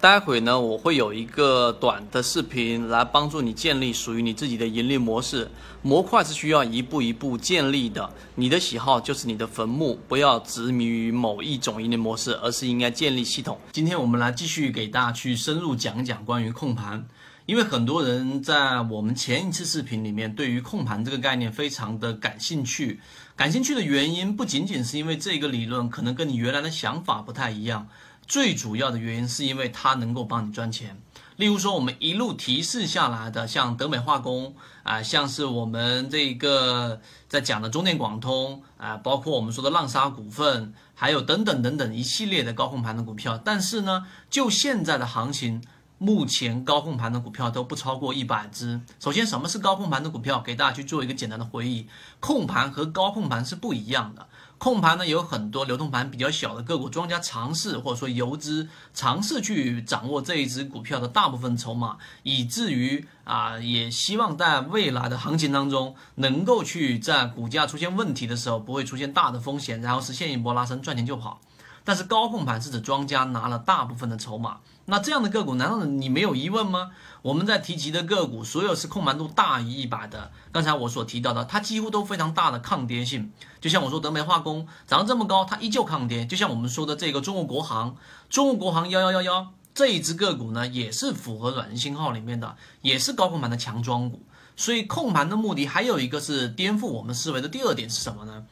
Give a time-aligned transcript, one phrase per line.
[0.00, 5.50] 待会呢，我会有一个短的视频来帮助你建立属于你自己的盈利模式。
[5.82, 13.58] 模块是需要一步一步建立的，你的喜好就是你的坟墓，不要执迷于某一种盈利模式，而是应该建立系统。
[13.72, 17.04] 今天我们来继续给大家去深入讲讲关于控盘，
[17.46, 23.00] 因为很多人在我们前一次视频里面对于控盘这个概念非常的感兴趣，
[23.34, 27.88] 感兴趣的原因不仅仅是因为这个理论可能跟你原来的想法不太一样。
[28.28, 31.00] 最主要的原因是因为它能够帮你赚钱。
[31.36, 43.40] 例如说，我们一路提示下来的，像德美化工啊，像是我们这个在讲的中电广通啊，包括我们说的浪莎股份，还有等等等等一系列的高控盘的股票。
[43.42, 45.62] 但是呢，就现在的行情，
[45.98, 48.80] 目前高控盘的股票都不超过一百只。
[49.00, 50.40] 首先，什么是高控盘的股票？
[50.40, 51.88] 给大家去做一个简单的回忆，
[52.20, 54.26] 控盘和高控盘是不一样的。
[54.58, 71.40] 控盘呢有很多流通盘比较小的个股，庄家尝试或者说游资尝试去掌握这一只股票的大部分筹码，以至于啊也希望在未来的行情当中能够去在股价出现问题的时候不会出现大的风险，然后实现一波拉升赚钱就跑。
[71.88, 76.90] 但是高控盘是指庄家拿了大部分的筹码，那这样的个股难道你没有疑问吗？
[77.22, 83.32] 我们在提及的个股，所有是控盘度大于一百的，刚才我所提到的，它几乎都非常大的抗跌性。
[83.58, 86.26] 就像我说德美化工涨得这么高，它依旧抗跌。
[86.26, 87.96] 就像我们说的这个中国国航，
[88.28, 94.20] 中国国航幺幺幺幺这一只个股呢，也是符合软信号里面的，也是高控盘的强庄股。
[94.56, 98.44] 所以控盘的目的还有一个是颠覆我们思维的第二点是什么呢？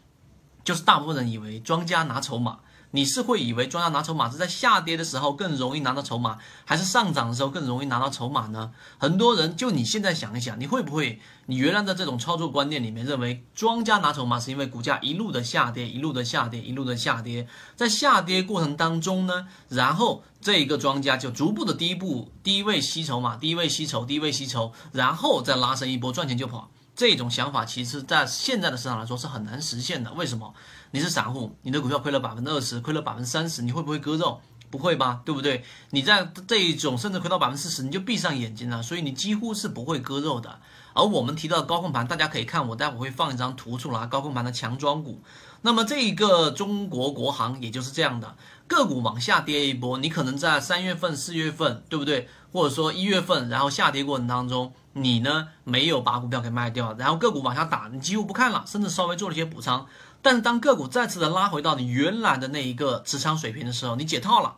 [0.64, 2.60] 就是大部分人以为庄家拿筹码。
[2.92, 8.72] 你是会以为庄家拿筹码是在下跌的时候更容易拿到筹码，还是上涨的时候更容易拿到筹码呢？
[8.98, 26.70] 很多人就你现在想一想，你会不会你原来的这种操作观念里面认为庄家拿筹码是因为股价一路的下跌，一路的下跌，一路的下跌，在下跌过程当中呢，然后这一个庄家就逐步的第一步低位吸筹码，低位吸筹，低位吸筹，然后再拉升一波赚钱就跑。
[26.96, 30.10] 这种想法其实，在现在的市场来说是很难实现的。
[30.14, 30.54] 为什么？
[30.92, 34.40] 你是散户，你的股票亏了百分之二十，亏了百分之三十，你会不会割肉？
[34.70, 35.62] 不会吧，对不对？
[35.90, 38.82] 你在这一种甚至亏到百分之四十，你就闭上眼睛了。
[38.82, 40.58] 所以你几乎是不会割肉的。
[40.96, 45.20] 而我们提到的高控盘，大家可以看，我待会会放一张图出来，高控盘的强庄股。
[45.60, 48.34] 那么这一个中国国航也就是这样的，
[48.66, 52.28] 个股往下跌一波，你可能在三月份、四月份，对不对？
[52.52, 54.72] 或者说一月份，然后下跌过程当中。
[54.98, 59.86] 你呢没有把股票给卖掉，然后个股往下打，你几乎不看了，甚至稍微做了一些补仓。
[60.22, 64.56] 但是当个股再次的拉回到你原来的那一个持仓水平的时候，你解套了。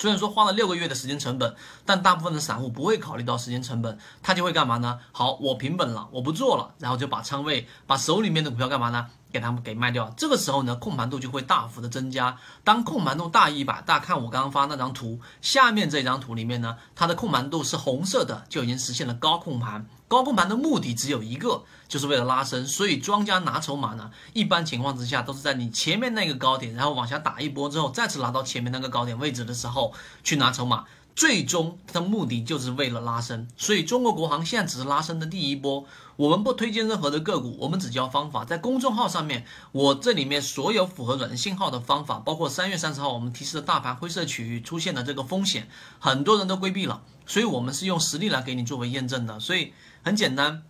[0.00, 4.98] 虽然说花了六个月的时间成本，但大部分的散户不会考虑到时间成本，他就会干嘛呢？
[5.12, 9.08] 好，我平本了，我不做了，然后就把仓位、把手里面的股票干嘛呢？
[9.32, 12.36] 给他们给卖掉，这个时候呢，控盘度就会大幅的增加。
[12.64, 19.86] 当控盘度大一百，大家看我刚刚发那张图，下面这张图里面呢，它的控盘度是红色的，就已经实现了高控盘。
[20.08, 22.66] 高控盘的目的只有一个，就是为了拉升。
[22.66, 30.84] 所以庄家拿筹码呢，一般情况之下都是在你前面那个高点，然后往下打一波之后，再次拿到前面那个高点位置的时候去拿筹码。
[31.14, 35.84] 最终的目的就是为了拉升，所以中国国航现在只是拉升的第一波。
[36.16, 38.44] 我们不推荐任何的个股，我们只教方法。
[38.44, 45.68] 在公众号上面，我这里面所有符合软信号的方法，包括三月三十号我们提示的大盘灰色区域出现的这个风险，
[45.98, 47.02] 很多人都规避了。
[47.26, 49.72] 所以我们是用实例来给你作为验证的，所以
[50.02, 50.62] 很简单。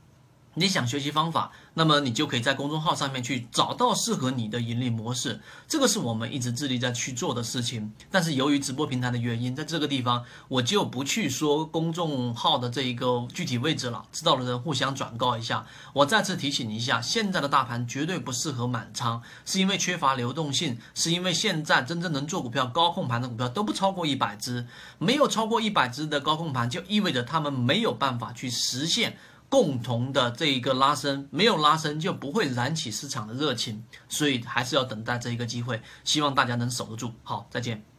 [0.55, 5.41] 你想学习方法，那么你就可以在公众号上面去找到适合你的盈利模式。
[5.69, 7.93] 这个是我们一直致力在去做的事情。
[8.11, 14.05] 但是由于直播平台的原因，在这个地方我就不去说公众号的这一个具体位置了。
[14.11, 15.65] 知道的人互相转告一下。
[15.93, 24.67] 我再次提醒一下，现在的大盘绝对不适合满仓，是因为缺乏流动性，是因为现在真正能做股票高控盘的股票都不超过一百只，
[24.99, 29.17] 没有超过一百只的高控盘，就意味着他们没有办法去实现。
[29.50, 37.12] 共同的这一个拉升，没有拉升就不会燃起市场的热情，所以还是要等待这一个机会，希望大家能守得住。
[37.25, 37.90] 好，再见。